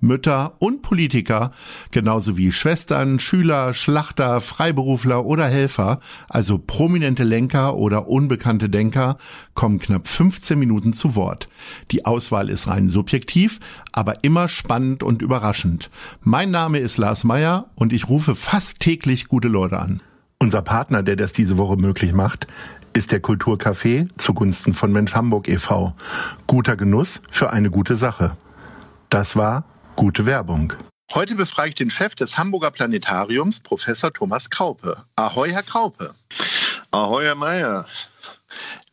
Mütter 0.00 0.54
und 0.58 0.82
Politiker, 0.82 1.52
genauso 1.90 2.36
wie 2.36 2.52
Schwestern, 2.52 3.20
Schüler, 3.20 3.74
Schlachter, 3.74 4.40
Freiberufler 4.40 5.24
oder 5.24 5.46
Helfer, 5.46 6.00
also 6.28 6.58
prominente 6.58 7.22
Lenker 7.22 7.76
oder 7.76 8.08
unbekannte 8.08 8.68
Denker, 8.68 9.18
kommen 9.54 9.78
knapp 9.78 10.08
15 10.08 10.58
Minuten 10.58 10.92
zu 10.92 11.14
Wort. 11.14 11.48
Die 11.90 12.06
Auswahl 12.06 12.48
ist 12.48 12.66
rein 12.66 12.88
subjektiv, 12.88 13.60
aber 13.92 14.24
immer 14.24 14.48
spannend 14.48 15.02
und 15.02 15.22
überraschend. 15.22 15.90
Mein 16.22 16.50
Name 16.50 16.78
ist 16.78 16.98
Lars 16.98 17.24
Meyer 17.24 17.70
und 17.74 17.92
ich 17.92 18.08
rufe 18.08 18.34
fast 18.34 18.80
täglich 18.80 19.28
gute 19.28 19.48
Leute 19.48 19.78
an. 19.78 20.00
Unser 20.38 20.62
Partner, 20.62 21.02
der 21.02 21.16
das 21.16 21.34
diese 21.34 21.58
Woche 21.58 21.76
möglich 21.76 22.14
macht, 22.14 22.46
ist 22.92 23.12
der 23.12 23.22
Kulturcafé 23.22 24.08
zugunsten 24.16 24.74
von 24.74 24.90
Mensch 24.92 25.14
Hamburg 25.14 25.48
e.V. 25.48 25.92
Guter 26.46 26.76
Genuss 26.76 27.20
für 27.30 27.52
eine 27.52 27.70
gute 27.70 27.94
Sache. 27.94 28.36
Das 29.10 29.36
war 29.36 29.64
Gute 30.00 30.24
Werbung. 30.24 30.72
Heute 31.12 31.34
befrage 31.34 31.68
ich 31.68 31.74
den 31.74 31.90
Chef 31.90 32.14
des 32.14 32.38
Hamburger 32.38 32.70
Planetariums, 32.70 33.60
Professor 33.60 34.10
Thomas 34.10 34.48
Kraupe. 34.48 34.96
Ahoi, 35.14 35.50
Herr 35.50 35.62
Kraupe. 35.62 36.14
Ahoi, 36.90 37.24
Herr 37.24 37.34
Mayer. 37.34 37.84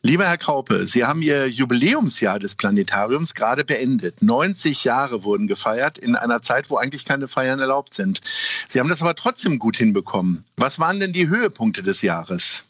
Lieber 0.02 0.26
Herr 0.26 0.36
Kraupe, 0.36 0.86
Sie 0.86 1.06
haben 1.06 1.22
Ihr 1.22 1.48
Jubiläumsjahr 1.48 2.38
des 2.38 2.56
Planetariums 2.56 3.34
gerade 3.34 3.64
beendet. 3.64 4.20
90 4.20 4.84
Jahre 4.84 5.24
wurden 5.24 5.46
gefeiert 5.46 5.96
in 5.96 6.14
einer 6.14 6.42
Zeit, 6.42 6.68
wo 6.68 6.76
eigentlich 6.76 7.06
keine 7.06 7.26
Feiern 7.26 7.58
erlaubt 7.58 7.94
sind. 7.94 8.20
Sie 8.68 8.78
haben 8.78 8.90
das 8.90 9.00
aber 9.00 9.14
trotzdem 9.14 9.58
gut 9.58 9.78
hinbekommen. 9.78 10.44
Was 10.58 10.78
waren 10.78 11.00
denn 11.00 11.14
die 11.14 11.28
Höhepunkte 11.28 11.82
des 11.82 12.02
Jahres? 12.02 12.64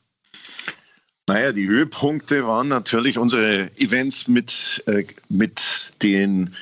Naja, 1.26 1.50
die 1.50 1.66
Höhepunkte 1.66 2.46
waren 2.46 2.68
natürlich 2.68 3.18
unsere 3.18 3.68
Events 3.78 4.28
mit, 4.28 4.84
äh, 4.86 5.04
mit 5.28 5.92
den 6.02 6.54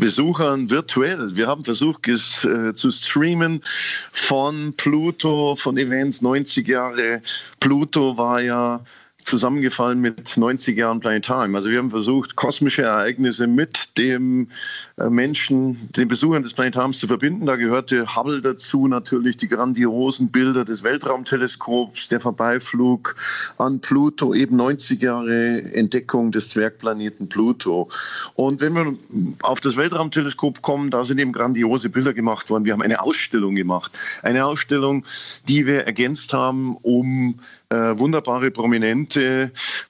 Besuchern 0.00 0.70
virtuell. 0.70 1.36
Wir 1.36 1.48
haben 1.48 1.62
versucht 1.62 2.08
äh, 2.08 2.74
zu 2.74 2.90
streamen 2.90 3.60
von 3.64 4.72
Pluto, 4.74 5.54
von 5.54 5.76
Events 5.76 6.22
90 6.22 6.66
Jahre. 6.66 7.20
Pluto 7.60 8.16
war 8.16 8.40
ja 8.40 8.82
zusammengefallen 9.26 10.00
mit 10.00 10.36
90 10.36 10.76
Jahren 10.76 11.00
Planetarium. 11.00 11.54
Also 11.56 11.68
wir 11.68 11.78
haben 11.78 11.90
versucht, 11.90 12.36
kosmische 12.36 12.82
Ereignisse 12.82 13.48
mit 13.48 13.98
dem 13.98 14.48
äh, 14.98 15.10
Menschen, 15.10 15.90
den 15.96 16.06
Besuchern 16.06 16.42
des 16.42 16.54
Planetariums 16.54 17.00
zu 17.00 17.08
verbinden. 17.08 17.44
Da 17.44 17.56
gehörte 17.56 18.06
Hubble 18.14 18.40
dazu, 18.40 18.86
natürlich 18.86 19.36
die 19.36 19.48
grandiosen 19.48 20.30
Bilder 20.30 20.64
des 20.64 20.84
Weltraumteleskops, 20.84 22.08
der 22.08 22.20
Vorbeiflug 22.20 23.16
an 23.58 23.80
Pluto, 23.80 24.32
eben 24.32 24.56
90 24.56 25.02
Jahre 25.02 25.74
Entdeckung 25.74 26.30
des 26.30 26.50
Zwergplaneten 26.50 27.28
Pluto. 27.28 27.88
Und 28.34 28.60
wenn 28.60 28.74
wir 28.74 28.94
auf 29.42 29.60
das 29.60 29.76
Weltraumteleskop 29.76 30.62
kommen, 30.62 30.90
da 30.90 31.04
sind 31.04 31.18
eben 31.18 31.32
grandiose 31.32 31.88
Bilder 31.88 32.14
gemacht 32.14 32.48
worden. 32.48 32.64
Wir 32.64 32.74
haben 32.74 32.82
eine 32.82 33.02
Ausstellung 33.02 33.56
gemacht. 33.56 34.20
Eine 34.22 34.46
Ausstellung, 34.46 35.04
die 35.48 35.66
wir 35.66 35.84
ergänzt 35.84 36.32
haben 36.32 36.76
um 36.82 37.40
äh, 37.68 37.98
wunderbare 37.98 38.50
Prominente, 38.50 39.15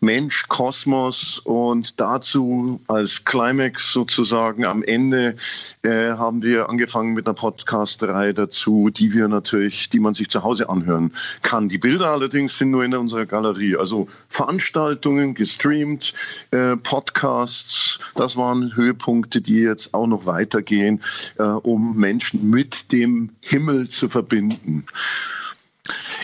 Mensch, 0.01 0.49
Kosmos 0.49 1.41
und 1.41 2.01
dazu 2.01 2.81
als 2.89 3.25
Climax 3.25 3.93
sozusagen 3.93 4.65
am 4.65 4.83
Ende 4.83 5.35
äh, 5.83 6.11
haben 6.11 6.43
wir 6.43 6.69
angefangen 6.69 7.15
mit 7.15 7.27
einer 7.27 7.35
Podcast-Reihe 7.35 8.35
dazu, 8.35 8.89
die 8.91 9.13
wir 9.13 9.29
natürlich, 9.29 9.91
die 9.91 10.01
man 10.01 10.15
sich 10.15 10.29
zu 10.29 10.43
Hause 10.43 10.69
anhören 10.69 11.13
kann. 11.43 11.69
Die 11.69 11.79
Bilder 11.79 12.11
allerdings 12.11 12.59
sind 12.59 12.71
nur 12.71 12.85
in 12.85 12.95
unserer 12.95 13.27
Galerie. 13.27 13.77
Also 13.77 14.07
Veranstaltungen, 14.29 15.35
gestreamt, 15.35 16.13
äh, 16.51 16.77
Podcasts, 16.77 17.99
das 18.15 18.37
waren 18.37 18.75
Höhepunkte, 18.77 19.41
die 19.41 19.61
jetzt 19.61 19.95
auch 19.95 20.07
noch 20.07 20.27
weitergehen, 20.27 21.01
äh, 21.39 21.43
um 21.43 21.97
Menschen 21.97 22.51
mit 22.51 22.93
dem 22.93 23.31
Himmel 23.41 23.89
zu 23.89 24.09
verbinden. 24.09 24.87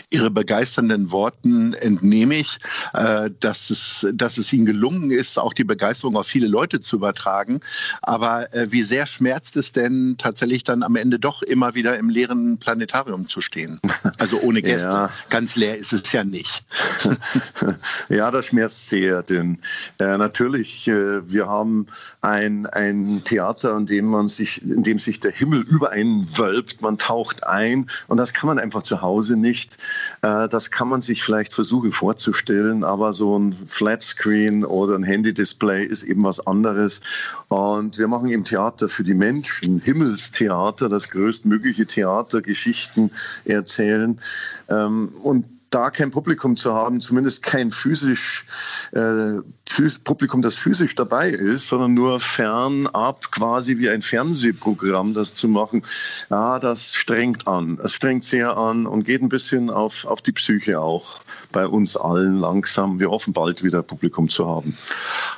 Ihre 0.09 0.31
begeisternden 0.31 1.11
Worten 1.11 1.73
entnehme 1.73 2.35
ich, 2.35 2.57
äh, 2.93 3.29
dass, 3.39 3.69
es, 3.69 4.07
dass 4.13 4.37
es 4.37 4.53
Ihnen 4.53 4.65
gelungen 4.65 5.11
ist, 5.11 5.37
auch 5.39 5.53
die 5.53 5.63
Begeisterung 5.63 6.15
auf 6.15 6.27
viele 6.27 6.47
Leute 6.47 6.79
zu 6.79 6.97
übertragen. 6.97 7.59
Aber 8.01 8.53
äh, 8.53 8.71
wie 8.71 8.83
sehr 8.83 9.05
schmerzt 9.05 9.57
es 9.57 9.71
denn 9.71 10.15
tatsächlich 10.17 10.63
dann 10.63 10.83
am 10.83 10.95
Ende 10.95 11.19
doch 11.19 11.41
immer 11.41 11.75
wieder 11.75 11.97
im 11.97 12.09
leeren 12.09 12.57
Planetarium 12.57 13.27
zu 13.27 13.41
stehen? 13.41 13.79
Also 14.19 14.39
ohne 14.41 14.61
Gäste. 14.63 14.87
ja. 14.87 15.09
Ganz 15.29 15.55
leer 15.55 15.77
ist 15.77 15.93
es 15.93 16.11
ja 16.11 16.23
nicht. 16.23 16.63
ja, 18.09 18.31
das 18.31 18.47
schmerzt 18.47 18.89
sehr, 18.89 19.23
denn 19.23 19.57
äh, 19.99 20.17
natürlich, 20.17 20.87
äh, 20.87 21.29
wir 21.31 21.47
haben 21.47 21.85
ein, 22.21 22.65
ein 22.67 23.21
Theater, 23.23 23.75
in 23.77 23.85
dem 23.85 24.05
man 24.05 24.27
sich, 24.27 24.61
in 24.61 24.83
dem 24.83 24.99
sich 24.99 25.19
der 25.19 25.31
Himmel 25.31 25.61
über 25.61 25.91
einen 25.91 26.25
wölbt, 26.37 26.81
man 26.81 26.97
taucht 26.97 27.45
ein 27.45 27.87
und 28.07 28.17
das 28.17 28.33
kann 28.33 28.47
man 28.47 28.59
einfach 28.59 28.83
zu 28.83 29.01
Hause 29.01 29.37
nicht. 29.37 29.77
Äh, 30.21 30.47
das 30.49 30.71
kann 30.71 30.87
man 30.89 31.01
sich 31.01 31.23
vielleicht 31.23 31.53
versuchen 31.53 31.91
vorzustellen, 31.91 32.83
aber 32.83 33.13
so 33.13 33.37
ein 33.37 33.53
Flatscreen 33.53 34.65
oder 34.65 34.95
ein 34.95 35.03
Handy-Display 35.03 35.85
ist 35.85 36.03
eben 36.03 36.23
was 36.23 36.45
anderes. 36.45 37.01
Und 37.49 37.97
wir 37.97 38.07
machen 38.07 38.29
im 38.29 38.43
Theater 38.43 38.87
für 38.87 39.03
die 39.03 39.13
Menschen, 39.13 39.79
Himmelstheater, 39.79 40.89
das 40.89 41.09
größtmögliche 41.09 41.85
Theater, 41.85 42.41
Geschichten 42.41 43.11
erzählen. 43.45 44.17
Ähm, 44.69 45.09
und 45.23 45.45
da 45.73 45.89
kein 45.89 46.11
Publikum 46.11 46.55
zu 46.55 46.73
haben, 46.73 47.01
zumindest 47.01 47.41
kein 47.41 47.71
physisch, 47.71 48.45
äh, 48.91 49.39
Publikum, 50.03 50.41
das 50.41 50.55
physisch 50.55 50.93
dabei 50.93 51.29
ist, 51.29 51.67
sondern 51.67 51.93
nur 51.93 52.19
fernab, 52.19 53.31
quasi 53.31 53.77
wie 53.79 53.89
ein 53.89 54.01
Fernsehprogramm, 54.01 55.13
das 55.13 55.33
zu 55.33 55.47
machen, 55.47 55.81
ja, 56.29 56.59
das 56.59 56.93
strengt 56.93 57.47
an. 57.47 57.79
Es 57.83 57.93
strengt 57.93 58.23
sehr 58.23 58.55
an 58.55 58.85
und 58.85 59.05
geht 59.05 59.21
ein 59.21 59.29
bisschen 59.29 59.71
auf, 59.71 60.05
auf 60.05 60.21
die 60.21 60.31
Psyche 60.31 60.79
auch 60.79 61.21
bei 61.51 61.65
uns 61.65 61.97
allen 61.97 62.39
langsam. 62.39 62.99
Wir 62.99 63.09
hoffen 63.09 63.33
bald 63.33 63.63
wieder 63.63 63.81
Publikum 63.81 64.29
zu 64.29 64.47
haben. 64.47 64.77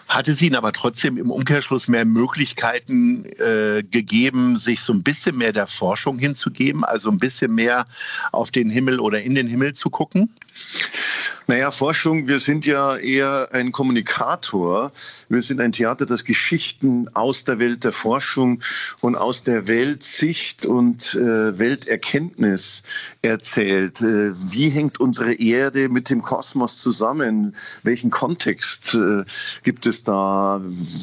Hat 0.09 0.27
es 0.27 0.41
Ihnen 0.41 0.55
aber 0.55 0.73
trotzdem 0.73 1.17
im 1.17 1.31
Umkehrschluss 1.31 1.87
mehr 1.87 2.05
Möglichkeiten 2.05 3.25
äh, 3.25 3.83
gegeben, 3.83 4.59
sich 4.59 4.81
so 4.81 4.91
ein 4.93 5.03
bisschen 5.03 5.37
mehr 5.37 5.53
der 5.53 5.67
Forschung 5.67 6.17
hinzugeben, 6.17 6.83
also 6.83 7.09
ein 7.09 7.19
bisschen 7.19 7.55
mehr 7.55 7.85
auf 8.31 8.51
den 8.51 8.69
Himmel 8.69 8.99
oder 8.99 9.21
in 9.21 9.35
den 9.35 9.47
Himmel 9.47 9.73
zu 9.73 9.89
gucken? 9.89 10.29
Naja, 11.47 11.69
Forschung, 11.69 12.27
wir 12.27 12.39
sind 12.39 12.65
ja 12.65 12.95
eher 12.97 13.49
ein 13.51 13.71
Kommunikator. 13.71 14.91
Wir 15.29 15.41
sind 15.43 15.61
ein 15.61 15.71
Theater, 15.71 16.07
das 16.07 16.25
Geschichten 16.25 17.07
aus 17.13 17.43
der 17.43 17.59
Welt 17.59 17.83
der 17.83 17.91
Forschung 17.91 18.61
und 19.01 19.15
aus 19.15 19.43
der 19.43 19.67
Weltsicht 19.67 20.65
und 20.65 21.13
äh, 21.13 21.59
Welterkenntnis 21.59 22.81
erzählt. 23.21 24.01
Äh, 24.01 24.31
wie 24.53 24.69
hängt 24.69 24.99
unsere 24.99 25.33
Erde 25.33 25.87
mit 25.89 26.09
dem 26.09 26.23
Kosmos 26.23 26.79
zusammen? 26.81 27.55
Welchen 27.83 28.09
Kontext 28.09 28.95
äh, 28.95 29.23
gibt 29.63 29.85
es 29.85 30.03
da? 30.03 30.59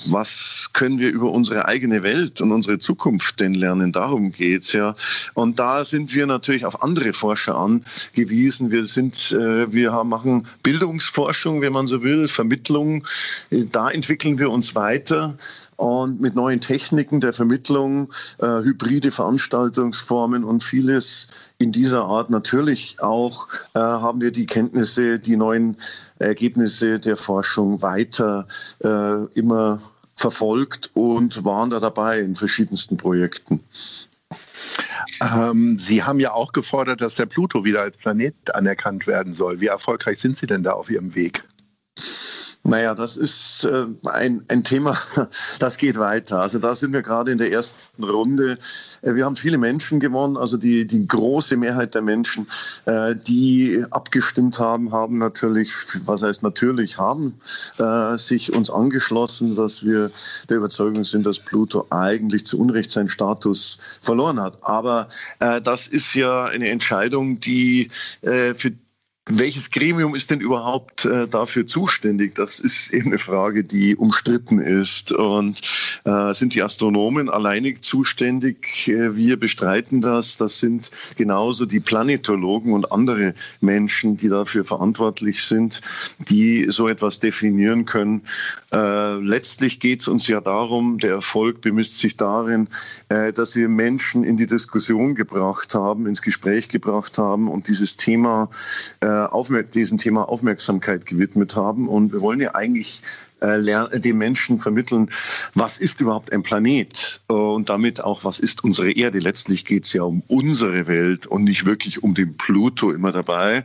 Was 0.07 0.71
können 0.73 0.99
wir 0.99 1.11
über 1.11 1.31
unsere 1.31 1.67
eigene 1.67 2.03
Welt 2.03 2.41
und 2.41 2.51
unsere 2.51 2.81
Zukunft 2.81 3.39
denn 3.39 3.55
lernen? 3.55 3.93
Darum 3.93 4.33
geht's 4.33 4.73
ja. 4.73 4.97
Und 5.35 5.61
da 5.61 5.85
sind 5.85 6.13
wir 6.17 6.27
natürlich 6.27 6.65
auf 6.65 6.83
andere 6.83 7.13
Forscher 7.13 7.55
angewiesen. 7.55 8.73
Wir 8.73 8.85
sind, 8.85 9.31
äh, 9.31 9.62
wir 9.71 9.93
machen 10.05 10.47
Bildungsforschung, 10.63 11.61
wenn 11.61 11.73
man 11.73 11.87
so 11.87 12.03
will, 12.03 12.27
Vermittlung. 12.27 13.07
Da 13.51 13.91
entwickeln 13.91 14.39
wir 14.39 14.51
uns 14.51 14.75
weiter 14.75 15.35
und 15.77 16.21
mit 16.21 16.35
neuen 16.35 16.61
Techniken 16.61 17.21
der 17.21 17.33
Vermittlung, 17.33 18.11
äh, 18.39 18.63
hybride 18.63 19.11
Veranstaltungsformen 19.11 20.43
und 20.43 20.63
vieles 20.63 21.53
in 21.59 21.71
dieser 21.71 22.05
Art. 22.05 22.31
Natürlich 22.31 22.97
auch 23.01 23.47
äh, 23.75 23.79
haben 23.79 24.21
wir 24.21 24.33
die 24.33 24.47
Kenntnisse, 24.47 25.19
die 25.19 25.37
neuen 25.37 25.77
Ergebnisse 26.19 26.99
der 26.99 27.17
Forschung 27.17 27.83
weiter 27.83 28.47
äh, 28.83 29.25
immer 29.39 29.81
verfolgt 30.17 30.91
und 30.95 31.45
waren 31.45 31.71
da 31.71 31.81
dabei 31.81 32.21
in 32.21 32.35
verschiedensten 32.35 32.97
Projekten. 32.97 33.61
Ähm, 35.23 35.79
Sie 35.79 36.03
haben 36.03 36.19
ja 36.19 36.33
auch 36.33 36.53
gefordert, 36.53 37.01
dass 37.01 37.15
der 37.15 37.27
Pluto 37.27 37.65
wieder 37.65 37.83
als 37.83 37.97
Planet 37.97 38.55
anerkannt 38.55 39.07
werden 39.07 39.35
soll. 39.35 39.61
Wie 39.61 39.67
erfolgreich 39.67 40.21
sind 40.21 40.37
Sie 40.39 40.47
denn 40.47 40.63
da 40.63 40.73
auf 40.73 40.91
Ihrem 40.91 41.15
Weg? 41.15 41.43
Naja, 42.65 42.95
das 42.95 43.17
ist 43.17 43.65
äh, 43.65 43.87
ein, 44.13 44.45
ein 44.47 44.63
Thema, 44.63 44.97
das 45.59 45.77
geht 45.79 45.99
weiter. 45.99 46.41
Also 46.41 46.61
da 46.61 46.77
sind 46.77 46.93
wir 46.93 47.03
gerade 47.03 47.33
in 47.33 47.39
der 47.39 47.53
ersten 47.53 48.05
Runde. 48.05 48.57
Äh, 49.03 49.15
wir 49.15 49.25
haben 49.25 49.35
viele 49.35 49.59
Menschen 49.59 49.99
gewonnen, 49.99 50.37
also 50.37 50.57
die, 50.57 50.87
die 50.87 51.07
große 51.07 51.57
Mehrheit 51.57 51.97
der 51.97 52.03
Menschen, 52.03 52.47
äh, 52.85 53.17
die 53.17 53.85
abgestimmt 53.91 54.61
haben, 54.61 54.93
haben 54.93 55.19
natürlich, 55.19 55.73
was 56.05 56.23
heißt 56.23 56.45
natürlich, 56.45 56.99
haben 56.99 57.35
äh, 57.79 58.17
sich 58.17 58.53
uns 58.53 58.71
angeschlossen, 58.71 59.57
dass 59.57 59.85
wir 59.85 60.13
der 60.49 60.59
Überzeugung 60.59 61.03
sind, 61.03 61.27
dass 61.27 61.41
Pluto 61.41 61.87
eigentlich 61.91 62.47
zu 62.47 62.61
Unrecht 62.61 62.93
seinen 62.93 63.09
Status 63.09 63.99
verloren 64.03 64.41
hat. 64.41 64.59
Aber 64.63 65.09
äh, 65.41 65.61
das 65.61 65.89
ist 65.89 66.15
ja 66.15 66.45
eine 66.45 66.69
Entscheidung, 66.69 67.41
die 67.41 67.91
äh, 68.23 68.55
für 68.55 68.73
welches 69.31 69.71
Gremium 69.71 70.17
ist 70.17 70.33
denn 70.33 70.41
überhaupt 70.41 71.05
äh, 71.05 71.29
dafür 71.29 71.65
zuständig? 71.65 72.35
Das 72.35 72.59
ist 72.59 72.93
eben 72.93 73.07
eine 73.09 73.19
Frage, 73.19 73.63
die 73.63 73.95
umstritten 73.95 74.59
ist. 74.59 75.13
Und 75.13 75.61
äh, 76.05 76.35
sind 76.35 76.57
die 76.57 76.63
Astronomen 76.63 77.31
alleinig 77.31 77.83
zuständig? 77.83 78.89
Äh, 78.89 79.15
wir 79.15 79.39
bestreiten 79.39 80.01
das. 80.01 80.39
Das 80.39 80.59
sind 80.59 80.91
genauso 81.17 81.67
die 81.67 81.79
Planetologen 81.79 82.73
und 82.73 82.91
andere 82.91 83.35
Menschen, 83.61 84.17
die 84.17 84.29
dafür 84.29 84.65
verantwortlich 84.65 85.45
sind, 85.45 85.81
die 86.29 86.67
so 86.69 86.89
etwas 86.89 87.21
definieren 87.21 87.85
können. 87.85 88.23
Äh, 88.73 89.15
letztlich 89.21 89.79
geht 89.79 90.01
es 90.01 90.09
uns 90.09 90.27
ja 90.27 90.41
darum, 90.41 90.99
der 90.99 91.13
Erfolg 91.13 91.61
bemisst 91.61 91.99
sich 91.99 92.17
darin, 92.17 92.67
äh, 93.09 93.33
dass 93.33 93.55
wir 93.55 93.69
Menschen 93.69 94.25
in 94.25 94.37
die 94.37 94.47
Diskussion 94.49 95.15
gebracht 95.15 95.77
haben, 95.77 96.09
ins 96.09 96.23
Gespräch 96.23 96.69
gebracht 96.69 97.19
haben 97.19 97.47
und 97.47 97.69
dieses 97.69 97.97
Thema 97.97 98.49
äh, 98.99 99.12
diesem 99.75 99.99
Thema 99.99 100.29
Aufmerksamkeit 100.29 101.07
gewidmet 101.07 101.57
haben. 101.57 101.89
Und 101.89 102.13
wir 102.13 102.21
wollen 102.21 102.41
ja 102.41 102.55
eigentlich 102.55 103.03
äh, 103.43 104.13
Menschen 104.13 104.59
vermitteln, 104.59 105.09
was 105.55 105.79
ist 105.79 106.01
überhaupt 106.01 106.33
ein 106.33 106.43
Planet 106.43 107.21
äh, 107.29 107.33
und 107.33 107.69
damit 107.69 108.01
auch, 108.01 108.25
was 108.25 108.41
ist 108.41 108.65
unsere 108.65 108.93
Erde. 108.93 109.19
Letztlich 109.19 109.65
geht 109.65 109.85
es 109.85 109.93
ja 109.93 110.03
um 110.03 110.23
unsere 110.29 110.87
Welt 110.87 111.27
und 111.27 111.45
nicht 111.45 111.67
wirklich 111.67 112.03
um 112.03 112.15
den 112.15 112.37
Pluto 112.37 112.93
immer 112.93 113.13
dabei. 113.13 113.65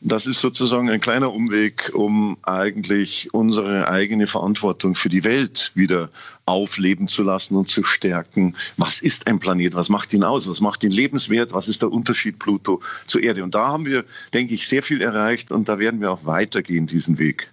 Das 0.00 0.26
ist 0.26 0.40
sozusagen 0.40 0.90
ein 0.90 1.00
kleiner 1.00 1.32
Umweg, 1.32 1.90
um 1.94 2.36
eigentlich 2.42 3.32
unsere 3.34 3.88
eigene 3.88 4.26
Verantwortung 4.26 4.94
für 4.94 5.08
die 5.08 5.24
Welt 5.24 5.72
wieder 5.74 6.10
aufleben 6.46 7.08
zu 7.08 7.22
lassen 7.22 7.56
und 7.56 7.68
zu 7.68 7.82
stärken. 7.82 8.54
Was 8.76 9.00
ist 9.00 9.26
ein 9.26 9.38
Planet? 9.38 9.74
Was 9.74 9.88
macht 9.88 10.12
ihn 10.12 10.24
aus? 10.24 10.48
Was 10.48 10.60
macht 10.60 10.84
ihn 10.84 10.92
lebenswert? 10.92 11.52
Was 11.52 11.68
ist 11.68 11.82
der 11.82 11.92
Unterschied 11.92 12.38
Pluto 12.38 12.80
zur 13.06 13.22
Erde? 13.22 13.42
Und 13.44 13.54
da 13.54 13.68
haben 13.68 13.86
wir, 13.86 14.04
denke 14.32 14.54
ich, 14.54 14.68
sehr 14.68 14.82
viel 14.82 15.02
erreicht 15.02 15.50
und 15.50 15.68
da 15.68 15.78
werden 15.78 16.00
wir 16.00 16.10
auch 16.10 16.26
weitergehen, 16.26 16.86
diesen 16.86 17.18
Weg. 17.18 17.48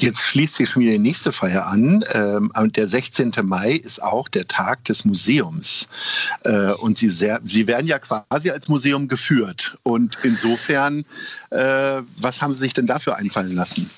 Jetzt 0.00 0.22
schließt 0.22 0.54
sich 0.54 0.70
schon 0.70 0.80
wieder 0.82 0.92
die 0.92 0.98
nächste 0.98 1.30
Feier 1.30 1.66
an. 1.66 2.02
Ähm, 2.14 2.50
der 2.72 2.88
16. 2.88 3.32
Mai 3.42 3.72
ist 3.72 4.02
auch 4.02 4.28
der 4.28 4.48
Tag 4.48 4.82
des 4.84 5.04
Museums. 5.04 5.86
Äh, 6.44 6.72
und 6.72 6.96
Sie, 6.96 7.10
sehr, 7.10 7.38
Sie 7.44 7.66
werden 7.66 7.86
ja 7.86 7.98
quasi 7.98 8.48
als 8.48 8.68
Museum 8.68 9.08
geführt. 9.08 9.76
Und 9.82 10.16
insofern, 10.22 11.04
äh, 11.50 12.00
was 12.16 12.40
haben 12.40 12.54
Sie 12.54 12.60
sich 12.60 12.72
denn 12.72 12.86
dafür 12.86 13.16
einfallen 13.16 13.54
lassen? 13.54 13.90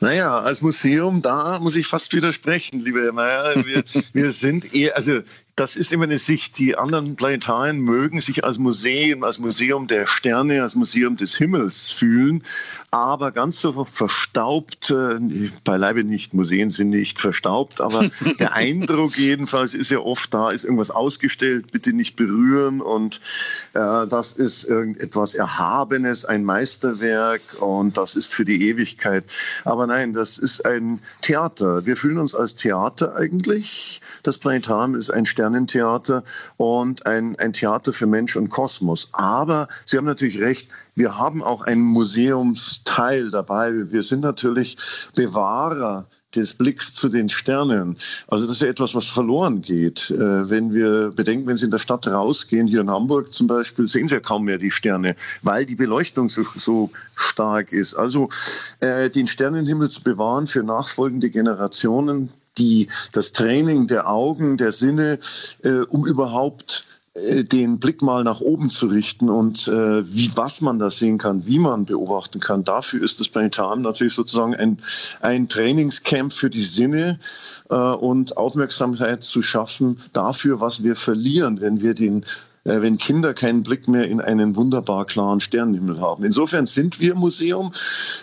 Naja, 0.00 0.40
als 0.40 0.62
Museum, 0.62 1.22
da 1.22 1.60
muss 1.60 1.76
ich 1.76 1.86
fast 1.86 2.12
widersprechen, 2.12 2.80
liebe 2.80 3.02
Herr 3.02 3.12
Mayer. 3.12 3.64
Wir, 3.64 3.84
wir 4.12 4.32
sind 4.32 4.74
eher, 4.74 4.96
also 4.96 5.20
das 5.56 5.76
ist 5.76 5.92
immer 5.92 6.04
eine 6.04 6.18
Sicht. 6.18 6.58
Die 6.58 6.76
anderen 6.76 7.14
Planetarien 7.14 7.80
mögen 7.80 8.20
sich 8.20 8.44
als 8.44 8.58
Museum, 8.58 9.22
als 9.22 9.38
Museum 9.38 9.86
der 9.86 10.06
Sterne, 10.06 10.62
als 10.62 10.74
Museum 10.74 11.16
des 11.16 11.36
Himmels 11.36 11.90
fühlen, 11.90 12.42
aber 12.90 13.30
ganz 13.30 13.60
so 13.60 13.84
verstaubt, 13.84 14.90
äh, 14.90 15.18
beileibe 15.64 16.02
nicht, 16.02 16.34
Museen 16.34 16.70
sind 16.70 16.90
nicht 16.90 17.20
verstaubt, 17.20 17.80
aber 17.80 18.04
der 18.40 18.54
Eindruck 18.54 19.16
jedenfalls 19.16 19.74
ist 19.74 19.90
ja 19.90 20.00
oft 20.00 20.34
da, 20.34 20.50
ist 20.50 20.64
irgendwas 20.64 20.90
ausgestellt, 20.90 21.70
bitte 21.70 21.92
nicht 21.92 22.16
berühren 22.16 22.80
und 22.80 23.20
äh, 23.74 24.06
das 24.08 24.32
ist 24.32 24.64
irgendetwas 24.64 25.34
Erhabenes, 25.34 26.24
ein 26.24 26.44
Meisterwerk 26.44 27.42
und 27.60 27.96
das 27.96 28.16
ist 28.16 28.34
für 28.34 28.44
die 28.44 28.68
Ewigkeit. 28.68 29.24
Aber 29.64 29.86
nein, 29.86 30.12
das 30.12 30.38
ist 30.38 30.66
ein 30.66 30.98
Theater. 31.20 31.86
Wir 31.86 31.96
fühlen 31.96 32.18
uns 32.18 32.34
als 32.34 32.56
Theater 32.56 33.14
eigentlich. 33.14 34.00
Das 34.24 34.38
Planetarium 34.38 34.94
ist 34.96 35.10
ein 35.10 35.26
Stern 35.26 35.43
Sternentheater 35.44 36.22
und 36.56 37.04
ein, 37.06 37.36
ein 37.38 37.52
Theater 37.52 37.92
für 37.92 38.06
Mensch 38.06 38.36
und 38.36 38.48
Kosmos. 38.48 39.08
Aber 39.12 39.68
Sie 39.84 39.98
haben 39.98 40.06
natürlich 40.06 40.40
recht, 40.40 40.68
wir 40.94 41.18
haben 41.18 41.42
auch 41.42 41.62
einen 41.62 41.82
Museumsteil 41.82 43.30
dabei. 43.30 43.72
Wir 43.90 44.02
sind 44.02 44.20
natürlich 44.20 44.76
Bewahrer 45.14 46.06
des 46.34 46.54
Blicks 46.54 46.94
zu 46.94 47.08
den 47.08 47.28
Sternen. 47.28 47.96
Also 48.28 48.46
das 48.46 48.56
ist 48.56 48.62
ja 48.62 48.68
etwas, 48.68 48.94
was 48.94 49.06
verloren 49.06 49.60
geht. 49.60 50.10
Äh, 50.10 50.50
wenn 50.50 50.72
wir 50.72 51.10
bedenken, 51.10 51.46
wenn 51.46 51.56
Sie 51.56 51.66
in 51.66 51.70
der 51.70 51.78
Stadt 51.78 52.06
rausgehen, 52.06 52.66
hier 52.66 52.80
in 52.80 52.90
Hamburg 52.90 53.32
zum 53.32 53.46
Beispiel, 53.46 53.86
sehen 53.86 54.08
Sie 54.08 54.14
ja 54.14 54.20
kaum 54.20 54.44
mehr 54.44 54.58
die 54.58 54.70
Sterne, 54.70 55.14
weil 55.42 55.66
die 55.66 55.76
Beleuchtung 55.76 56.28
so, 56.28 56.42
so 56.56 56.90
stark 57.14 57.72
ist. 57.72 57.94
Also 57.94 58.28
äh, 58.80 59.10
den 59.10 59.28
Sternenhimmel 59.28 59.90
zu 59.90 60.02
bewahren 60.02 60.46
für 60.46 60.64
nachfolgende 60.64 61.30
Generationen, 61.30 62.30
die, 62.58 62.88
das 63.12 63.32
Training 63.32 63.86
der 63.86 64.08
Augen, 64.08 64.56
der 64.56 64.72
Sinne, 64.72 65.18
äh, 65.62 65.80
um 65.88 66.06
überhaupt 66.06 66.84
äh, 67.14 67.44
den 67.44 67.78
Blick 67.78 68.02
mal 68.02 68.24
nach 68.24 68.40
oben 68.40 68.70
zu 68.70 68.86
richten 68.86 69.28
und 69.28 69.68
äh, 69.68 70.04
wie 70.04 70.30
was 70.36 70.60
man 70.60 70.78
da 70.78 70.90
sehen 70.90 71.18
kann, 71.18 71.46
wie 71.46 71.58
man 71.58 71.84
beobachten 71.84 72.40
kann. 72.40 72.64
Dafür 72.64 73.02
ist 73.02 73.20
das 73.20 73.28
Planetarium 73.28 73.82
natürlich 73.82 74.14
sozusagen 74.14 74.54
ein, 74.54 74.78
ein 75.20 75.48
Trainingscamp 75.48 76.32
für 76.32 76.50
die 76.50 76.64
Sinne 76.64 77.18
äh, 77.70 77.74
und 77.74 78.36
Aufmerksamkeit 78.36 79.22
zu 79.22 79.42
schaffen 79.42 79.96
dafür, 80.12 80.60
was 80.60 80.82
wir 80.82 80.96
verlieren, 80.96 81.60
wenn 81.60 81.80
wir 81.80 81.94
den 81.94 82.24
wenn 82.64 82.96
Kinder 82.98 83.34
keinen 83.34 83.62
Blick 83.62 83.88
mehr 83.88 84.08
in 84.08 84.20
einen 84.20 84.56
wunderbar 84.56 85.04
klaren 85.04 85.40
Sternenhimmel 85.40 86.00
haben. 86.00 86.24
Insofern 86.24 86.66
sind 86.66 86.98
wir 86.98 87.14
Museum. 87.14 87.70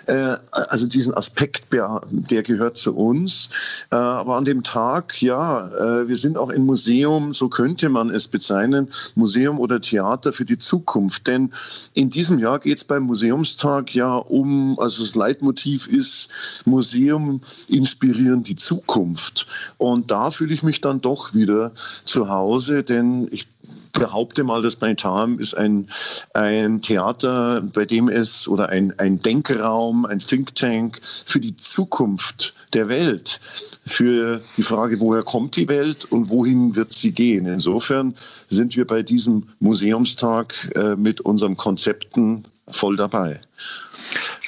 Äh, 0.08 0.36
also 0.52 0.88
diesen 0.88 1.14
Aspekt, 1.14 1.66
der 1.72 2.44
gehört 2.44 2.78
zu 2.78 2.96
uns. 2.96 3.50
Äh, 3.92 3.96
aber 3.96 4.38
an 4.38 4.46
dem 4.46 4.64
Tag, 4.64 5.22
ja, 5.22 5.70
wir 6.08 6.16
sind 6.16 6.38
auch 6.38 6.50
ein 6.50 6.66
Museum, 6.66 7.34
so 7.34 7.50
könnte 7.50 7.90
man 7.90 8.10
es 8.10 8.28
bezeichnen, 8.28 8.88
Museum 9.16 9.60
oder 9.60 9.80
Theater 9.80 10.32
für 10.32 10.46
die 10.46 10.58
Zukunft. 10.58 11.28
Denn 11.28 11.52
in 11.94 12.10
diesem 12.10 12.40
Jahr 12.40 12.60
geht 12.60 12.78
es 12.78 12.84
beim 12.84 13.04
Museumstag 13.04 13.94
ja 13.94 14.16
um, 14.16 14.78
also 14.80 15.04
das 15.04 15.16
Leitmotiv 15.16 15.88
ist, 15.88 16.64
Museum 16.66 17.42
inspirieren 17.68 18.44
die 18.44 18.56
Zukunft. 18.56 19.74
Und 19.78 20.12
da 20.12 20.32
fühle 20.32 20.54
ich 20.54 20.64
mich 20.64 20.82
dann 20.82 21.02
doch 21.02 21.34
wieder 21.34 21.72
zu 21.76 22.30
Hause, 22.30 22.84
denn 22.84 23.28
ich 23.32 23.48
behaupte 23.94 24.44
mal, 24.44 24.62
das 24.62 24.76
Planetarium 24.76 25.40
ist 25.40 25.56
ein, 25.56 25.88
ein 26.34 26.82
Theater, 26.82 27.62
bei 27.74 27.86
dem 27.86 28.10
es 28.10 28.48
oder 28.48 28.70
ein, 28.70 28.98
ein 29.00 29.22
Denkraum, 29.22 30.06
ein 30.06 30.20
Think 30.20 30.56
Tank 30.56 31.00
für 31.04 31.40
die 31.40 31.56
Zukunft 31.56 32.54
der 32.74 32.88
Welt, 32.90 33.40
für 33.86 34.42
die 34.58 34.62
Frage, 34.62 35.00
woher 35.02 35.24
kommt 35.24 35.56
die 35.56 35.70
Welt 35.70 36.06
und 36.06 36.30
wohin 36.30 36.76
wird 36.76 36.94
sie 36.94 37.12
gehen. 37.12 37.46
Insofern 37.46 38.14
sind 38.16 38.76
wir 38.76 38.88
bei 38.88 39.04
diesem 39.04 39.44
Museumstag 39.60 40.54
äh, 40.76 40.96
mit 40.96 41.22
unseren 41.22 41.58
Konzepten 41.58 42.46
voll 42.68 42.96
dabei. 42.96 43.40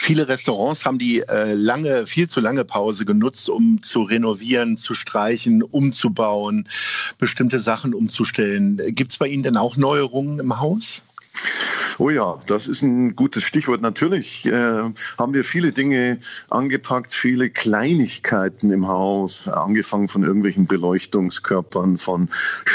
Viele 0.03 0.27
Restaurants 0.27 0.86
haben 0.86 1.00
die 1.00 1.22
äh, 1.22 1.53
lange, 1.53 2.07
viel 2.07 2.27
zu 2.27 2.41
lange 2.41 2.65
Pause 2.65 3.05
genutzt, 3.05 3.48
um 3.48 3.81
zu 3.81 4.01
renovieren, 4.01 4.75
zu 4.75 4.95
streichen, 4.95 5.63
umzubauen, 5.63 6.67
bestimmte 7.19 7.62
Sachen 7.62 7.93
umzustellen. 7.93 8.81
Gibt 8.88 9.12
es 9.12 9.17
bei 9.17 9.27
Ihnen 9.27 9.43
denn 9.43 9.55
auch 9.55 9.77
Neuerungen 9.77 10.39
im 10.39 10.60
Haus? 10.60 11.03
Oh 12.00 12.10
ja, 12.10 12.40
das 12.48 12.68
ist 12.68 12.82
ein 12.82 13.16
gutes 13.16 13.44
Stichwort. 13.44 13.82
Natürlich 13.82 14.46
äh, 14.46 14.82
haben 15.18 15.34
wir 15.34 15.44
viele 15.44 15.72
Dinge 15.72 16.18
angepackt, 16.50 17.14
viele 17.14 17.50
Kleinigkeiten 17.50 18.72
im 18.72 18.88
Haus, 18.88 19.48
angefangen 19.48 20.08
von 20.08 20.24
irgendwelchen 20.24 20.66
Beleuchtungskörpern, 20.66 21.98
von 21.98 22.30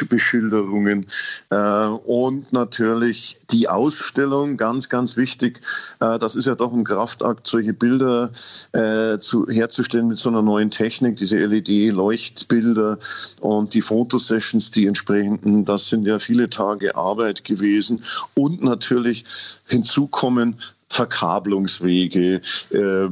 Beschilderungen 0.09 1.07
äh, 1.51 1.57
und 1.57 2.53
natürlich 2.53 3.39
die 3.51 3.69
Ausstellung, 3.69 4.57
ganz, 4.57 4.89
ganz 4.89 5.17
wichtig. 5.17 5.61
Äh, 6.01 6.19
das 6.19 6.37
ist 6.37 6.47
ja 6.47 6.55
doch 6.55 6.73
ein 6.73 6.85
Kraftakt, 6.85 7.47
solche 7.47 7.73
Bilder 7.73 8.31
äh, 8.73 9.19
zu, 9.19 9.49
herzustellen 9.49 10.09
mit 10.09 10.19
so 10.19 10.29
einer 10.29 10.43
neuen 10.43 10.71
Technik, 10.71 11.17
diese 11.17 11.39
LED-Leuchtbilder 11.39 12.99
und 13.41 13.75
die 13.75 13.83
Fotosessions, 13.83 14.71
die 14.71 14.87
entsprechenden. 14.87 15.65
Das 15.65 15.89
sind 15.89 16.07
ja 16.07 16.19
viele 16.19 16.49
Tage 16.49 16.95
Arbeit 16.95 17.45
gewesen 17.45 18.03
und 18.35 18.63
natürlich 18.63 19.08
hinzukommen 19.69 20.57
Verkabelungswege, 20.91 22.41
äh, 22.71 23.09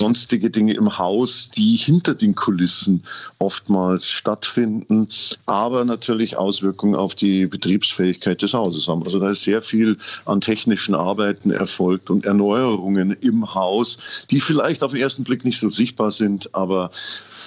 sonstige 0.00 0.48
Dinge 0.48 0.74
im 0.74 0.98
Haus, 0.98 1.50
die 1.50 1.76
hinter 1.76 2.14
den 2.14 2.34
Kulissen 2.34 3.02
oftmals 3.38 4.08
stattfinden, 4.08 5.08
aber 5.46 5.84
natürlich 5.84 6.36
Auswirkungen 6.36 6.94
auf 6.94 7.14
die 7.14 7.46
Betriebsfähigkeit 7.46 8.40
des 8.42 8.54
Hauses 8.54 8.88
haben. 8.88 9.02
Also 9.02 9.18
da 9.18 9.30
ist 9.30 9.42
sehr 9.42 9.60
viel 9.60 9.96
an 10.24 10.40
technischen 10.40 10.94
Arbeiten 10.94 11.50
erfolgt 11.50 12.10
und 12.10 12.24
Erneuerungen 12.24 13.16
im 13.20 13.54
Haus, 13.54 14.26
die 14.30 14.40
vielleicht 14.40 14.82
auf 14.84 14.92
den 14.92 15.00
ersten 15.00 15.24
Blick 15.24 15.44
nicht 15.44 15.58
so 15.58 15.68
sichtbar 15.68 16.12
sind, 16.12 16.54
aber 16.54 16.90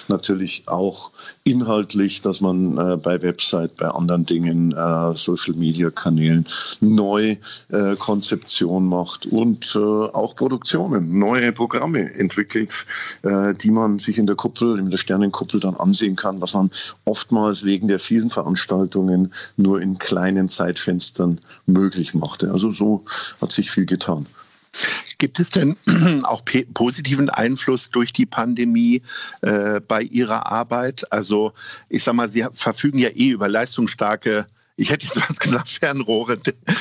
natürlich 0.08 0.64
auch 0.66 1.10
inhaltlich, 1.44 2.20
dass 2.20 2.40
man 2.40 2.76
äh, 2.76 2.96
bei 2.96 3.22
Website, 3.22 3.76
bei 3.78 3.88
anderen 3.88 4.26
Dingen, 4.26 4.72
äh, 4.72 5.16
Social 5.16 5.54
Media 5.54 5.90
Kanälen 5.90 6.46
neu 6.80 7.36
äh, 7.70 7.96
Konzeption 7.98 8.86
macht 8.86 9.26
und 9.26 9.53
äh, 9.74 9.78
auch 9.78 10.36
Produktionen, 10.36 11.18
neue 11.18 11.52
Programme 11.52 12.14
entwickelt, 12.14 12.86
äh, 13.22 13.54
die 13.54 13.70
man 13.70 13.98
sich 13.98 14.18
in 14.18 14.26
der 14.26 14.36
Kuppel, 14.36 14.78
in 14.78 14.90
der 14.90 14.98
Sternenkuppel 14.98 15.60
dann 15.60 15.76
ansehen 15.76 16.16
kann, 16.16 16.40
was 16.40 16.54
man 16.54 16.70
oftmals 17.04 17.64
wegen 17.64 17.88
der 17.88 17.98
vielen 17.98 18.30
Veranstaltungen 18.30 19.32
nur 19.56 19.80
in 19.80 19.98
kleinen 19.98 20.48
Zeitfenstern 20.48 21.38
möglich 21.66 22.14
machte. 22.14 22.50
Also 22.50 22.70
so 22.70 23.04
hat 23.40 23.52
sich 23.52 23.70
viel 23.70 23.86
getan. 23.86 24.26
Gibt 25.18 25.40
es 25.40 25.50
denn 25.50 25.76
auch 26.24 26.42
positiven 26.74 27.30
Einfluss 27.30 27.90
durch 27.90 28.12
die 28.12 28.26
Pandemie 28.26 29.02
äh, 29.42 29.80
bei 29.80 30.02
Ihrer 30.02 30.50
Arbeit? 30.50 31.10
Also 31.12 31.52
ich 31.88 32.02
sage 32.02 32.16
mal, 32.16 32.28
Sie 32.28 32.44
verfügen 32.52 32.98
ja 32.98 33.08
eh 33.10 33.30
über 33.30 33.48
leistungsstarke 33.48 34.46
ich 34.76 34.90
hätte 34.90 35.06
jetzt 35.06 35.16
was 35.28 35.38
gesagt, 35.38 35.68
Fernrohre, 35.68 36.38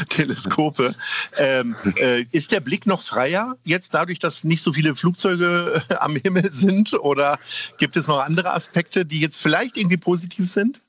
Teleskope. 0.09 0.93
Ähm, 1.37 1.75
äh, 1.97 2.23
ist 2.31 2.51
der 2.51 2.59
Blick 2.59 2.85
noch 2.85 3.01
freier 3.01 3.55
jetzt 3.63 3.93
dadurch, 3.93 4.19
dass 4.19 4.43
nicht 4.43 4.63
so 4.63 4.73
viele 4.73 4.95
Flugzeuge 4.95 5.81
äh, 5.89 5.95
am 5.95 6.15
Himmel 6.15 6.51
sind? 6.51 6.93
Oder 6.93 7.37
gibt 7.77 7.95
es 7.95 8.07
noch 8.07 8.19
andere 8.19 8.53
Aspekte, 8.53 9.05
die 9.05 9.19
jetzt 9.19 9.41
vielleicht 9.41 9.77
irgendwie 9.77 9.97
positiv 9.97 10.49
sind? 10.49 10.81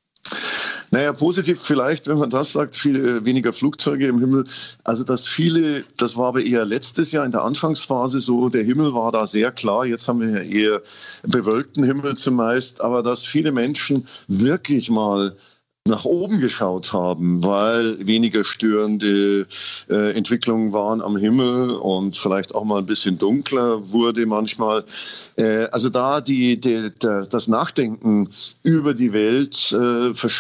Naja, 0.91 1.13
positiv 1.13 1.61
vielleicht, 1.61 2.07
wenn 2.07 2.19
man 2.19 2.31
das 2.31 2.53
sagt, 2.53 2.77
viel 2.77 2.97
äh, 2.97 3.25
weniger 3.25 3.53
Flugzeuge 3.53 4.07
im 4.07 4.21
Himmel. 4.21 4.45
Also 4.85 5.05
dass 5.05 5.27
viele, 5.27 5.85
das 5.99 6.17
war 6.17 6.29
aber 6.29 6.43
eher 6.43 6.65
letztes 6.65 7.13
Jahr 7.13 7.27
in 7.27 7.33
der 7.33 7.43
Anfangsphase 7.43 8.21
so, 8.21 8.49
der 8.49 8.63
Himmel 8.63 8.95
war 8.95 9.13
da 9.13 9.27
sehr 9.27 9.51
klar. 9.53 9.85
Jetzt 9.85 10.09
haben 10.09 10.21
wir 10.21 10.43
ja 10.43 10.49
eher 10.49 10.81
bewölkten 11.25 11.85
Himmel 11.85 12.17
zumeist, 12.17 12.81
aber 12.81 13.03
dass 13.03 13.25
viele 13.25 13.53
Menschen 13.53 14.07
wirklich 14.29 14.89
mal 14.89 15.37
nach 15.87 16.07
oben 16.07 16.41
geschaut 16.41 16.95
haben, 16.95 17.45
weil 17.45 18.07
weniger 18.07 18.43
störende 18.43 19.47
äh, 19.91 20.17
Entwicklungen 20.17 20.73
waren 20.73 21.03
am 21.03 21.19
Himmel 21.19 21.73
und 21.73 22.17
vielleicht 22.17 22.55
auch 22.55 22.65
mal 22.65 22.79
ein 22.79 22.87
bisschen 22.87 23.19
dunkler 23.19 23.93
wurde 23.93 24.25
manchmal. 24.25 24.83
Äh, 25.37 25.67
also 25.73 25.91
da 25.91 26.23
die, 26.23 26.59
die, 26.59 26.91
der, 27.03 27.27
das 27.27 27.49
Nachdenken 27.49 28.31
über 28.63 28.95
die 28.95 29.13
Welt 29.13 29.73
äh, 29.73 29.77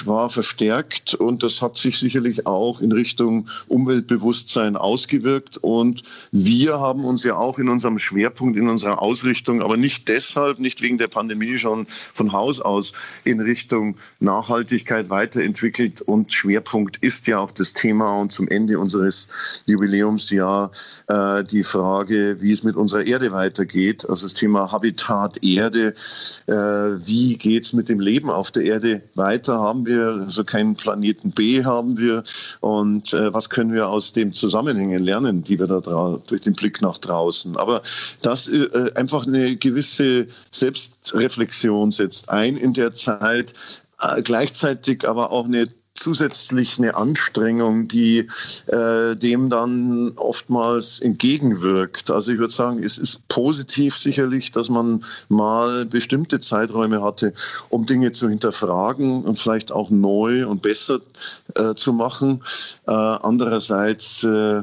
war 0.06 0.30
verstärkt 0.30 1.12
und 1.12 1.42
das 1.42 1.60
hat 1.60 1.76
sich 1.76 1.98
sicherlich 1.98 2.46
auch 2.46 2.80
in 2.80 2.92
Richtung 2.92 3.46
Umweltbewusstsein 3.68 4.76
ausgewirkt 4.76 5.58
und 5.58 6.02
wir 6.32 6.80
haben 6.80 7.04
uns 7.04 7.22
ja 7.22 7.36
auch 7.36 7.58
in 7.58 7.68
unserem 7.68 7.98
Schwerpunkt, 7.98 8.56
in 8.56 8.70
unserer 8.70 9.02
Ausrichtung, 9.02 9.60
aber 9.60 9.76
nicht 9.76 10.08
deshalb, 10.08 10.58
nicht 10.58 10.80
wegen 10.80 10.96
der 10.96 11.08
Pandemie 11.08 11.58
schon 11.58 11.84
von 11.86 12.32
Haus 12.32 12.62
aus 12.62 13.20
in 13.24 13.40
Richtung 13.40 13.96
Nachhaltigkeit 14.20 15.10
weiter 15.10 15.34
weiterentwickelt 15.35 16.03
und 16.03 16.33
Schwerpunkt 16.33 16.97
ist 16.99 17.26
ja 17.26 17.38
auch 17.38 17.50
das 17.50 17.73
Thema 17.73 18.21
und 18.21 18.31
zum 18.31 18.49
Ende 18.49 18.79
unseres 18.79 19.62
Jubiläumsjahr 19.67 20.71
äh, 21.09 21.45
die 21.45 21.62
Frage, 21.62 22.41
wie 22.41 22.53
es 22.53 22.62
mit 22.62 22.76
unserer 22.76 23.07
Erde 23.07 23.33
weitergeht. 23.33 24.09
Also 24.09 24.26
das 24.26 24.35
Thema 24.35 24.71
Habitat 24.71 25.43
Erde, 25.43 25.88
äh, 26.47 26.53
wie 26.53 27.37
geht 27.37 27.64
es 27.64 27.73
mit 27.73 27.88
dem 27.88 28.00
Leben 28.00 28.31
auf 28.31 28.50
der 28.50 28.64
Erde 28.64 29.03
weiter? 29.14 29.59
Haben 29.59 29.87
wir 29.87 30.23
also 30.25 30.45
keinen 30.45 30.75
Planeten 30.76 31.33
B 31.33 31.64
haben 31.64 31.99
wir 31.99 32.23
und 32.61 33.12
äh, 33.12 33.33
was 33.33 33.50
können 33.50 33.73
wir 33.73 33.88
aus 33.88 34.12
dem 34.12 34.33
Zusammenhängen 34.33 35.03
lernen, 35.03 35.43
die 35.43 35.59
wir 35.59 35.67
da 35.67 35.81
durch 36.26 36.43
den 36.43 36.55
Blick 36.55 36.81
nach 36.81 36.99
draußen. 36.99 37.57
Aber 37.57 37.83
das 38.23 38.49
äh, 38.49 38.93
einfach 38.95 39.26
eine 39.26 39.57
gewisse 39.57 40.26
Selbstreflexion 40.50 41.91
setzt 41.91 42.29
ein 42.29 42.57
in 42.57 42.73
der 42.73 42.95
Zeit, 42.95 43.55
gleichzeitig 44.23 45.08
aber 45.08 45.30
auch 45.32 45.44
eine 45.46 45.68
zusätzlich 45.94 46.78
eine 46.78 46.96
Anstrengung, 46.96 47.88
die 47.88 48.26
äh, 48.66 49.16
dem 49.16 49.49
dann 49.49 50.12
oftmals 50.16 50.99
entgegenwirkt. 50.99 52.11
Also 52.11 52.32
ich 52.32 52.38
würde 52.38 52.52
sagen, 52.52 52.82
es 52.82 52.99
ist 52.99 53.28
positiv 53.28 53.96
sicherlich, 53.96 54.50
dass 54.50 54.68
man 54.68 55.02
mal 55.28 55.87
bestimmte 55.87 56.40
Zeiträume 56.40 57.00
hatte, 57.00 57.32
um 57.70 57.87
Dinge 57.87 58.11
zu 58.12 58.28
hinterfragen 58.28 59.23
und 59.25 59.38
vielleicht 59.38 59.70
auch 59.70 59.88
neu 59.88 60.46
und 60.46 60.62
besser 60.62 60.99
äh, 61.54 61.75
zu 61.75 61.92
machen. 61.92 62.42
Äh, 62.87 62.90
andererseits 62.90 64.25
äh, 64.25 64.62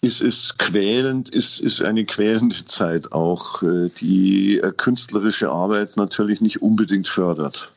ist 0.00 0.22
es 0.22 0.56
quälend, 0.56 1.30
ist, 1.30 1.60
ist 1.60 1.82
eine 1.82 2.06
quälende 2.06 2.64
Zeit 2.64 3.12
auch, 3.12 3.62
äh, 3.62 3.90
die 4.00 4.58
äh, 4.58 4.72
künstlerische 4.72 5.50
Arbeit 5.50 5.98
natürlich 5.98 6.40
nicht 6.40 6.62
unbedingt 6.62 7.06
fördert. 7.06 7.70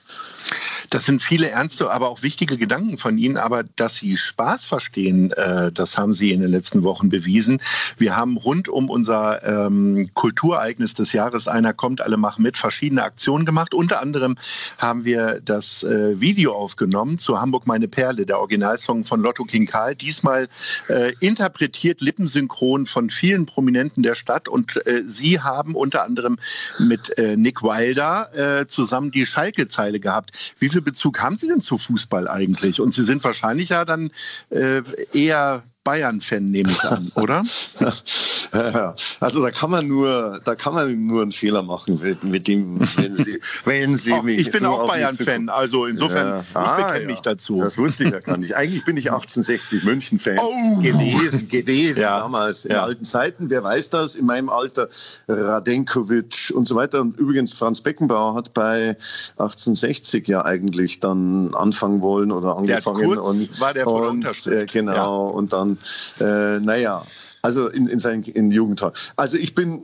Das 0.90 1.06
sind 1.06 1.22
viele 1.22 1.50
ernste, 1.50 1.92
aber 1.92 2.10
auch 2.10 2.24
wichtige 2.24 2.58
Gedanken 2.58 2.98
von 2.98 3.18
Ihnen. 3.18 3.38
Aber 3.38 3.63
dass 3.63 3.98
Sie 3.98 4.18
Spaß 4.18 4.66
verstehen, 4.66 5.32
äh, 5.32 5.72
das 5.72 5.98
haben 5.98 6.13
Sie 6.13 6.32
in 6.32 6.42
den 6.42 6.52
letzten 6.52 6.84
Wochen 6.84 7.10
bewiesen. 7.10 7.60
Wir 7.98 8.16
haben 8.16 8.38
rund 8.38 8.68
um 8.68 8.90
unser 8.90 9.44
ähm, 9.44 10.10
Kulturereignis 10.13 10.94
des 10.94 11.13
Jahres 11.13 11.48
Einer 11.48 11.74
kommt, 11.74 12.02
alle 12.02 12.18
machen 12.18 12.44
mit, 12.44 12.58
verschiedene 12.58 13.04
Aktionen 13.04 13.46
gemacht. 13.46 13.74
Unter 13.74 14.02
anderem 14.02 14.36
haben 14.78 15.06
wir 15.06 15.40
das 15.44 15.84
äh, 15.84 16.20
Video 16.20 16.54
aufgenommen 16.54 17.18
zu 17.18 17.40
Hamburg 17.40 17.68
meine 17.68 17.88
Perle, 17.88 18.25
der 18.25 18.40
Originalsong 18.40 19.04
von 19.04 19.22
Lotto 19.22 19.44
King 19.46 19.66
Karl. 19.66 19.96
Diesmal 19.96 20.48
äh, 20.90 21.12
interpretiert 21.20 22.02
lippensynchron 22.02 22.88
von 22.88 23.10
vielen 23.10 23.46
Prominenten 23.46 24.04
der 24.04 24.16
Stadt. 24.16 24.48
Und 24.48 24.86
äh, 24.86 25.04
Sie 25.08 25.40
haben 25.40 25.75
unter 25.75 26.04
anderem 26.04 26.38
mit 26.80 27.18
äh, 27.18 27.38
Nick 27.38 27.63
Wilder 27.63 28.30
äh, 28.34 28.68
zusammen 28.68 29.12
die 29.12 29.25
Schalke-Zeile 29.25 30.00
gehabt. 30.00 30.56
Wie 30.60 30.70
Bezug 30.82 31.22
haben 31.22 31.38
Sie 31.38 31.48
denn 31.48 31.62
zu 31.62 31.77
Fußball 31.77 32.27
eigentlich? 32.27 32.82
Und 32.82 32.94
Sie 32.94 33.06
sind 33.06 33.24
wahrscheinlich 33.24 33.70
ja 33.70 33.86
dann 33.86 34.10
äh, 34.50 34.82
eher 35.13 35.63
Bayern-Fan, 35.84 36.50
nehme 36.50 36.72
ich 36.72 36.84
an, 36.84 37.12
oder? 37.16 37.44
also 39.20 39.42
da 39.42 39.52
kann 39.52 39.72
man 39.72 39.88
nur, 39.88 40.40
da 40.46 40.56
kann 40.56 40.74
man 40.74 41.06
nur 41.06 41.24
einen 41.24 41.32
Fehler 41.32 41.63
machen 41.63 42.00
mit 42.24 42.48
dem, 42.48 42.80
wenn 42.80 43.13
Sie, 43.13 43.40
wenn 43.66 43.96
Sie 43.96 44.13
mich. 44.22 44.40
Ich 44.40 44.52
bin 44.52 44.62
so 44.62 44.68
auch 44.68 44.88
Bayern-Fan, 44.88 45.50
also 45.50 45.86
insofern 45.86 46.28
ja. 46.28 46.40
ich 46.40 46.56
ah, 46.56 46.75
bekenne 46.75 47.02
ja. 47.02 47.08
mich 47.08 47.20
dazu. 47.22 47.56
Das 47.56 47.78
wusste 47.78 48.04
ich 48.04 48.12
ja 48.12 48.20
gar 48.20 48.38
nicht. 48.38 48.56
Eigentlich 48.56 48.86
bin 48.86 48.98
ich 48.98 49.12
1860 49.12 49.84
München-Fan 49.84 50.40
oh. 50.40 50.80
gewesen, 50.82 51.48
gewesen 51.50 52.02
ja. 52.02 52.20
damals 52.20 52.66
in 52.66 52.75
alten 52.75 53.06
Zeiten. 53.06 53.50
Wer 53.50 53.63
weiß 53.63 53.90
das? 53.90 54.16
In 54.16 54.25
meinem 54.25 54.50
Alter 54.50 54.88
Radenkovic 55.28 56.54
und 56.54 56.66
so 56.68 56.75
weiter. 56.75 57.02
Und 57.02 57.20
übrigens 57.20 57.54
Franz 57.54 57.82
Beckenbauer 57.82 58.36
hat 58.36 58.54
bei 58.54 58.96
1860 59.38 60.28
ja 60.28 60.46
eigentlich 60.46 61.00
dann 61.00 61.54
anfangen 61.56 62.02
wollen 62.02 62.32
oder 62.32 62.58
angefangen. 62.58 63.10
Der 63.10 63.24
und, 63.24 63.62
war 63.62 63.74
der 63.74 63.84
von 63.84 64.25
und, 64.25 64.48
äh, 64.48 64.66
Genau 64.66 65.28
und 65.28 65.54
dann 65.54 65.73
äh, 66.20 66.60
naja, 66.60 67.06
also 67.42 67.68
in, 67.68 67.88
in 67.88 68.00
seinen 68.00 68.24
in 68.24 68.51
Jugendtagen. 68.51 68.96
Also 69.15 69.38
ich 69.38 69.56
bin 69.56 69.82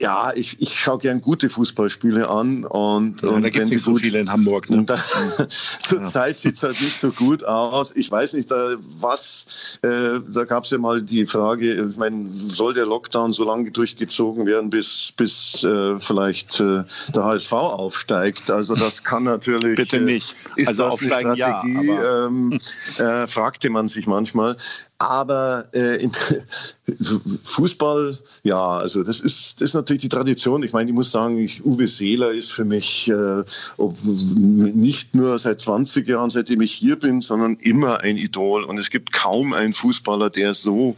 ja, 0.00 0.32
ich, 0.34 0.60
ich 0.62 0.78
schaue 0.78 0.98
gern 0.98 1.20
gute 1.20 1.48
Fußballspiele 1.48 2.30
an 2.30 2.64
und, 2.64 3.20
ja, 3.20 3.30
und 3.30 3.42
da 3.42 3.50
gibt 3.50 3.64
es 3.64 3.70
nicht 3.70 3.82
so 3.82 3.96
viele 3.96 4.20
in 4.20 4.30
Hamburg. 4.30 4.70
Ne? 4.70 4.86
Zurzeit 5.82 6.36
ja. 6.36 6.38
sieht 6.40 6.54
es 6.54 6.62
halt 6.62 6.80
nicht 6.80 6.96
so 6.96 7.10
gut 7.10 7.42
aus. 7.44 7.96
Ich 7.96 8.10
weiß 8.10 8.34
nicht, 8.34 8.48
da, 8.50 8.74
was, 9.00 9.80
äh, 9.82 10.20
da 10.28 10.44
gab 10.44 10.64
es 10.64 10.70
ja 10.70 10.78
mal 10.78 11.02
die 11.02 11.26
Frage, 11.26 11.86
ich 11.86 11.96
meine, 11.96 12.28
soll 12.30 12.74
der 12.74 12.86
Lockdown 12.86 13.32
so 13.32 13.44
lange 13.44 13.72
durchgezogen 13.72 14.46
werden, 14.46 14.70
bis, 14.70 15.12
bis 15.16 15.64
äh, 15.64 15.98
vielleicht 15.98 16.60
äh, 16.60 16.84
der 17.14 17.24
HSV 17.24 17.52
aufsteigt? 17.52 18.52
Also 18.52 18.76
das 18.76 19.02
kann 19.02 19.24
natürlich. 19.24 19.74
Bitte 19.74 20.00
nicht. 20.00 20.28
Ist 20.54 20.68
also 20.68 20.84
das 20.84 21.00
eine 21.00 21.34
Strategie? 21.34 21.86
Ja, 21.88 22.26
ähm, 22.26 22.56
äh, 22.98 23.26
fragte 23.26 23.68
man 23.68 23.88
sich 23.88 24.06
manchmal. 24.06 24.56
Aber 25.00 25.68
äh, 25.74 26.02
in, 26.02 26.10
Fußball, 27.44 28.18
ja, 28.42 28.78
also 28.78 29.02
das 29.04 29.20
ist, 29.20 29.60
das 29.60 29.70
ist 29.70 29.74
natürlich 29.74 30.02
die 30.02 30.08
Tradition. 30.08 30.62
Ich 30.62 30.72
meine, 30.72 30.90
ich 30.90 30.94
muss 30.94 31.12
sagen, 31.12 31.38
ich, 31.38 31.64
Uwe 31.64 31.86
Seeler 31.86 32.32
ist 32.32 32.50
für 32.50 32.64
mich 32.64 33.08
äh, 33.08 33.44
nicht 33.78 35.14
nur 35.14 35.38
seit 35.38 35.60
20 35.60 36.08
Jahren, 36.08 36.30
seitdem 36.30 36.62
ich 36.62 36.72
hier 36.72 36.98
bin, 36.98 37.20
sondern 37.20 37.54
immer 37.56 38.00
ein 38.00 38.16
Idol. 38.16 38.64
Und 38.64 38.78
es 38.78 38.90
gibt 38.90 39.12
kaum 39.12 39.52
einen 39.52 39.72
Fußballer, 39.72 40.30
der 40.30 40.54
so 40.54 40.96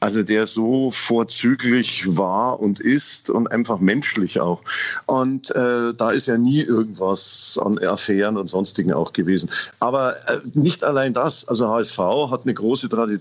Also 0.00 0.22
der 0.22 0.46
so 0.46 0.92
vorzüglich 0.92 2.04
war 2.06 2.60
und 2.60 2.78
ist 2.78 3.30
und 3.30 3.50
einfach 3.50 3.80
menschlich 3.80 4.40
auch. 4.40 4.62
Und 5.06 5.50
äh, 5.56 5.92
da 5.92 6.10
ist 6.10 6.28
ja 6.28 6.38
nie 6.38 6.60
irgendwas 6.60 7.58
an 7.60 7.78
Affären 7.78 8.36
und 8.36 8.46
sonstigen 8.46 8.92
auch 8.92 9.12
gewesen. 9.12 9.50
Aber 9.80 10.14
äh, 10.28 10.38
nicht 10.54 10.84
allein 10.84 11.14
das. 11.14 11.48
Also 11.48 11.68
HSV 11.68 11.98
hat 12.30 12.42
eine 12.44 12.54
große 12.54 12.88
Tradition. 12.88 13.17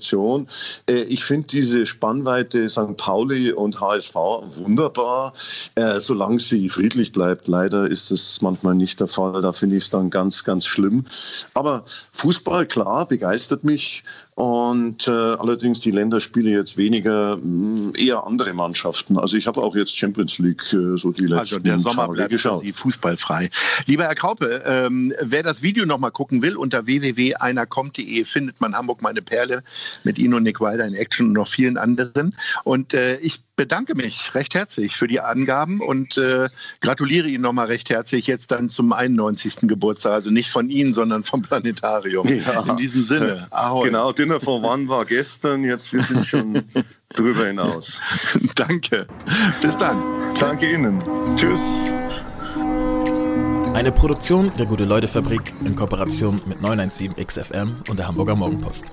Äh, 0.89 1.03
ich 1.03 1.23
finde 1.23 1.47
diese 1.47 1.85
Spannweite 1.85 2.67
St. 2.69 2.97
Pauli 2.97 3.51
und 3.51 3.79
HSV 3.79 4.15
wunderbar, 4.15 5.33
äh, 5.75 5.99
solange 5.99 6.39
sie 6.39 6.69
friedlich 6.69 7.11
bleibt. 7.11 7.47
Leider 7.47 7.89
ist 7.89 8.11
es 8.11 8.41
manchmal 8.41 8.75
nicht 8.75 8.99
der 8.99 9.07
Fall. 9.07 9.41
Da 9.41 9.53
finde 9.53 9.77
ich 9.77 9.85
es 9.85 9.89
dann 9.89 10.09
ganz, 10.09 10.43
ganz 10.43 10.65
schlimm. 10.65 11.05
Aber 11.53 11.83
Fußball, 11.85 12.65
klar, 12.65 13.07
begeistert 13.07 13.63
mich. 13.63 14.03
Und 14.37 15.07
äh, 15.07 15.11
allerdings 15.11 15.79
die 15.79 15.89
Länderspiele 15.89 16.51
jetzt 16.51 16.77
weniger, 16.77 17.37
mh, 17.37 17.43
mm, 17.43 17.93
eher 17.97 18.27
andere 18.27 18.53
Mannschaften. 18.53 19.17
Also 19.17 19.35
ich 19.35 19.47
habe 19.47 19.63
auch 19.63 19.75
jetzt 19.75 19.97
Champions 19.97 20.37
League 20.37 20.61
äh, 20.73 20.95
so 20.95 21.11
die 21.11 21.23
letzten 21.23 21.39
Also 21.39 21.57
der 21.57 21.79
Sommer 21.79 22.03
Tage 22.03 22.13
bleibt 22.13 22.29
geschaut. 22.29 22.61
Sie 22.61 22.71
fußballfrei. 22.71 23.49
Lieber 23.87 24.03
Herr 24.03 24.13
Kraupe, 24.13 24.61
ähm, 24.67 25.11
wer 25.23 25.41
das 25.41 25.63
Video 25.63 25.87
nochmal 25.87 26.11
gucken 26.11 26.43
will, 26.43 26.55
unter 26.55 26.85
www.einerkommt.de 26.85 28.25
findet 28.25 28.61
man 28.61 28.75
Hamburg 28.75 29.01
meine 29.01 29.23
Perle 29.23 29.63
mit 30.03 30.19
Ihnen 30.19 30.35
und 30.35 30.43
Nick 30.43 30.61
Wilder 30.61 30.85
in 30.85 30.93
Action 30.93 31.29
und 31.29 31.33
noch 31.33 31.47
vielen 31.47 31.77
anderen. 31.77 32.29
Und 32.63 32.93
äh, 32.93 33.17
ich 33.21 33.39
bedanke 33.57 33.95
mich 33.95 34.33
recht 34.35 34.55
herzlich 34.55 34.95
für 34.95 35.07
die 35.07 35.19
Angaben 35.19 35.81
und 35.81 36.17
äh, 36.17 36.47
gratuliere 36.79 37.27
Ihnen 37.27 37.41
nochmal 37.41 37.65
recht 37.65 37.89
herzlich 37.89 38.27
jetzt 38.27 38.51
dann 38.51 38.69
zum 38.69 38.93
91. 38.93 39.67
Geburtstag. 39.67 40.13
Also 40.13 40.29
nicht 40.29 40.49
von 40.49 40.69
Ihnen, 40.69 40.93
sondern 40.93 41.25
vom 41.25 41.41
Planetarium. 41.41 42.27
Ja. 42.27 42.63
In 42.69 42.77
diesem 42.77 43.01
Sinne. 43.01 43.47
Ahoi. 43.49 43.87
Genau, 43.87 44.11
Dinner 44.13 44.39
for 44.39 44.63
One 44.63 44.87
war 44.87 45.03
gestern, 45.05 45.63
jetzt 45.63 45.91
wir 45.91 46.01
sind 46.01 46.25
schon 46.25 46.61
drüber 47.15 47.47
hinaus. 47.47 47.99
Danke. 48.55 49.07
Bis 49.61 49.75
dann. 49.75 50.01
Danke 50.39 50.71
Ihnen. 50.71 51.03
Tschüss. 51.35 51.63
Eine 53.73 53.91
Produktion 53.91 54.51
der 54.57 54.67
Gute-Leute-Fabrik 54.67 55.53
in 55.65 55.75
Kooperation 55.75 56.41
mit 56.45 56.61
917 56.61 57.15
XFM 57.25 57.83
und 57.89 57.97
der 57.97 58.07
Hamburger 58.07 58.35
Morgenpost. 58.35 58.85